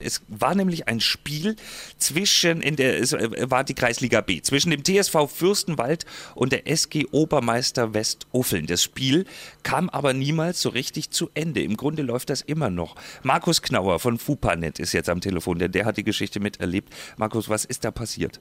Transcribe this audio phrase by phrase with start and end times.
[0.00, 1.56] Es war nämlich ein Spiel
[1.96, 6.68] zwischen, in der, es äh, war die Kreisliga B, zwischen dem TSV Fürstenwald und der
[6.68, 8.66] SG Obermeister Westuffeln.
[8.66, 9.24] Das Spiel
[9.64, 11.62] kam aber niemals so richtig zu Ende.
[11.62, 12.94] Im Grunde läuft das immer noch.
[13.24, 16.94] Markus Knauer von FUPANET ist jetzt am Telefon, denn der hat die Geschichte miterlebt.
[17.16, 18.40] Markus, was ist da passiert?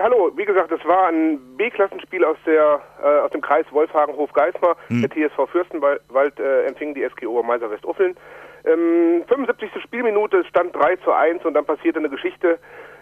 [0.00, 0.32] Ja, hallo.
[0.34, 4.74] Wie gesagt, es war ein B-Klassenspiel aus der äh, aus dem Kreis Wolfhagen-Hof-Geismar.
[4.86, 5.02] Hm.
[5.02, 8.16] Der TSV Fürstenwald äh, empfing die SG Obermeister Westuffeln.
[8.64, 9.70] Ähm, 75.
[9.82, 12.58] Spielminute, es stand 3 zu 1 und dann passierte eine Geschichte,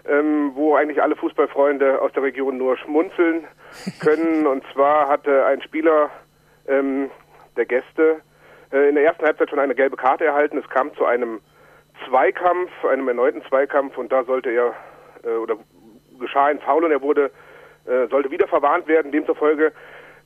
[0.09, 3.47] ähm, wo eigentlich alle Fußballfreunde aus der Region nur schmunzeln
[4.01, 4.45] können.
[4.45, 6.09] und zwar hatte ein Spieler
[6.67, 7.09] ähm,
[7.55, 8.19] der Gäste
[8.73, 10.57] äh, in der ersten Halbzeit schon eine gelbe Karte erhalten.
[10.57, 11.39] Es kam zu einem
[12.09, 14.73] Zweikampf, einem erneuten Zweikampf und da sollte er
[15.23, 15.55] äh, oder
[16.19, 17.31] geschah ein Foul und er wurde
[17.85, 19.11] äh, sollte wieder verwarnt werden.
[19.11, 19.71] Demzufolge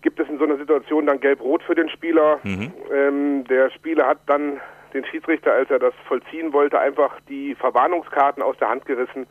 [0.01, 2.39] gibt es in so einer Situation dann gelb-rot für den Spieler.
[2.43, 2.73] Mhm.
[2.91, 4.59] Ähm, der Spieler hat dann
[4.93, 9.25] den Schiedsrichter, als er das vollziehen wollte, einfach die Verwarnungskarten aus der Hand gerissen,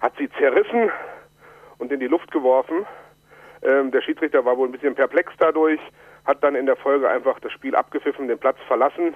[0.00, 0.90] hat sie zerrissen
[1.78, 2.86] und in die Luft geworfen.
[3.62, 5.80] Ähm, der Schiedsrichter war wohl ein bisschen perplex dadurch,
[6.24, 9.14] hat dann in der Folge einfach das Spiel abgepfiffen, den Platz verlassen.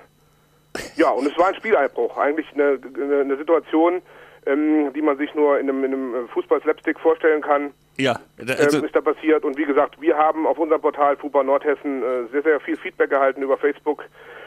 [0.96, 4.02] Ja, und es war ein Spieleinbruch, eigentlich eine, eine, eine Situation,
[4.46, 7.72] ähm, die man sich nur in einem, in einem Fußball-Slapstick vorstellen kann.
[7.98, 9.44] Ja, also ähm, ist da passiert.
[9.44, 13.12] Und wie gesagt, wir haben auf unserem Portal Fußball Nordhessen äh, sehr, sehr viel Feedback
[13.12, 14.04] erhalten über Facebook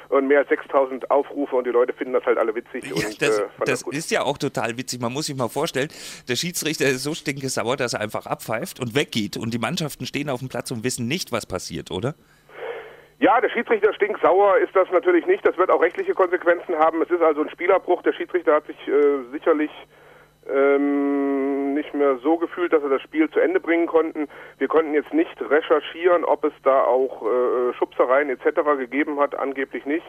[0.09, 2.85] und mehr als 6000 Aufrufe und die Leute finden das halt alle witzig.
[2.85, 5.01] Ja, und, das, äh, das, das ist ja auch total witzig.
[5.01, 5.89] Man muss sich mal vorstellen,
[6.27, 10.29] der Schiedsrichter ist so stinkesauer, dass er einfach abpfeift und weggeht und die Mannschaften stehen
[10.29, 12.15] auf dem Platz und wissen nicht, was passiert, oder?
[13.25, 15.43] Ja, der Schiedsrichter stinksauer ist das natürlich nicht.
[15.47, 17.01] Das wird auch rechtliche Konsequenzen haben.
[17.01, 18.03] Es ist also ein Spielerbruch.
[18.03, 19.71] Der Schiedsrichter hat sich äh, sicherlich
[20.47, 24.27] ähm, nicht mehr so gefühlt, dass er das Spiel zu Ende bringen konnten.
[24.59, 28.61] Wir konnten jetzt nicht recherchieren, ob es da auch äh, Schubsereien etc.
[28.77, 30.05] gegeben hat, angeblich nicht.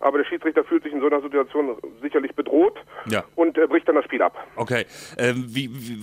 [0.00, 2.78] Aber der Schiedsrichter fühlt sich in so einer Situation sicherlich bedroht
[3.10, 3.24] ja.
[3.34, 4.42] und äh, bricht dann das Spiel ab.
[4.56, 4.86] Okay.
[5.18, 5.98] Ähm, wie, wie,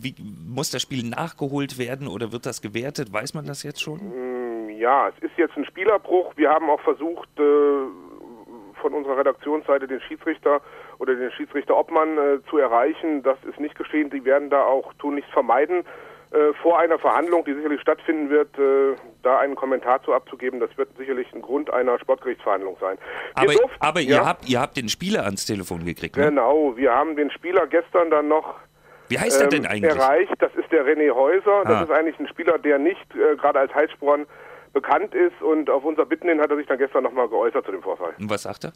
[0.00, 0.14] wie,
[0.46, 3.12] muss das Spiel nachgeholt werden oder wird das gewertet?
[3.12, 4.27] Weiß man das jetzt schon?
[4.78, 6.32] Ja, es ist jetzt ein Spielerbruch.
[6.36, 7.42] Wir haben auch versucht, äh,
[8.80, 10.60] von unserer Redaktionsseite den Schiedsrichter
[11.00, 13.24] oder den Schiedsrichter Obmann äh, zu erreichen.
[13.24, 14.08] Das ist nicht geschehen.
[14.10, 15.84] Die werden da auch tun nichts vermeiden.
[16.30, 18.94] Äh, vor einer Verhandlung, die sicherlich stattfinden wird, äh,
[19.24, 22.98] da einen Kommentar zu abzugeben, das wird sicherlich ein Grund einer Sportgerichtsverhandlung sein.
[23.34, 26.26] aber, durften, aber ihr, habt, ihr habt den Spieler ans Telefon gekriegt, ne?
[26.26, 28.54] Genau, wir haben den Spieler gestern dann noch
[29.08, 29.96] wie heißt er denn ähm, eigentlich?
[29.96, 30.34] Erreicht.
[30.38, 31.62] Das ist der René Häuser.
[31.64, 31.82] Das ah.
[31.84, 34.26] ist eigentlich ein Spieler, der nicht äh, gerade als Heilsporn
[34.72, 37.72] bekannt ist und auf unser Bitten hin hat er sich dann gestern nochmal geäußert zu
[37.72, 38.14] dem Vorfall.
[38.18, 38.72] Und was sagt er?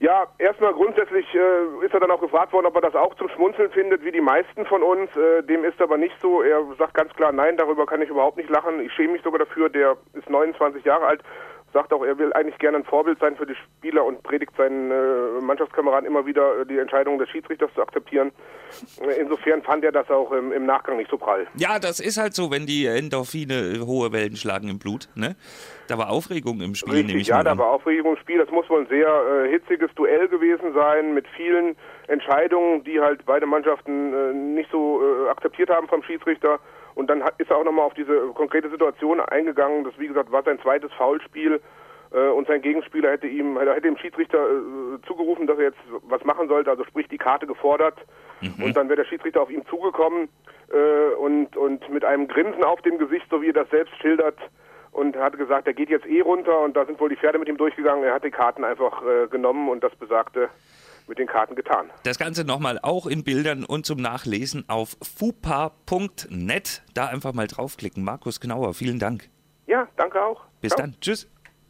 [0.00, 3.28] Ja, erstmal grundsätzlich äh, ist er dann auch gefragt worden, ob er das auch zum
[3.28, 5.14] Schmunzeln findet, wie die meisten von uns.
[5.14, 6.40] Äh, dem ist aber nicht so.
[6.40, 8.80] Er sagt ganz klar, nein, darüber kann ich überhaupt nicht lachen.
[8.80, 9.68] Ich schäme mich sogar dafür.
[9.68, 11.22] Der ist 29 Jahre alt
[11.72, 14.90] sagt auch, er will eigentlich gerne ein Vorbild sein für die Spieler und predigt seinen
[14.90, 18.32] äh, Mannschaftskameraden immer wieder, äh, die Entscheidung des Schiedsrichters zu akzeptieren.
[19.00, 21.46] Äh, insofern fand er das auch im, im, Nachgang nicht so prall.
[21.54, 25.08] Ja, das ist halt so, wenn die Endorphine äh, hohe Wellen schlagen im Blut.
[25.14, 25.36] Ne?
[25.88, 28.38] Da war Aufregung im Spiel, Richtig, nehme ich Ja, da war Aufregung im Spiel.
[28.38, 31.76] Das muss wohl ein sehr äh, hitziges Duell gewesen sein mit vielen
[32.08, 36.58] Entscheidungen, die halt beide Mannschaften äh, nicht so akzeptiert haben vom Schiedsrichter.
[37.00, 39.84] Und dann ist er auch nochmal auf diese konkrete Situation eingegangen.
[39.84, 41.58] Das, wie gesagt, war sein zweites Foulspiel.
[42.12, 46.22] Äh, und sein Gegenspieler hätte ihm, hätte dem Schiedsrichter äh, zugerufen, dass er jetzt was
[46.24, 47.96] machen sollte, also sprich die Karte gefordert.
[48.42, 48.64] Mhm.
[48.64, 50.28] Und dann wäre der Schiedsrichter auf ihn zugekommen
[50.70, 54.36] äh, und, und mit einem Grinsen auf dem Gesicht, so wie er das selbst schildert,
[54.92, 57.48] und hat gesagt, er geht jetzt eh runter und da sind wohl die Pferde mit
[57.48, 58.04] ihm durchgegangen.
[58.04, 60.50] Er hat die Karten einfach äh, genommen und das besagte
[61.10, 61.90] mit den Karten getan.
[62.04, 66.82] Das Ganze nochmal auch in Bildern und zum Nachlesen auf fupa.net.
[66.94, 68.02] Da einfach mal draufklicken.
[68.02, 69.28] Markus Knauer, vielen Dank.
[69.66, 70.46] Ja, danke auch.
[70.62, 70.80] Bis Ciao.
[70.86, 70.96] dann.
[71.00, 71.28] Tschüss.